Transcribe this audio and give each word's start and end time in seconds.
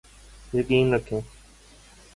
یقین 0.53 0.93
رکھیے۔ 0.93 1.19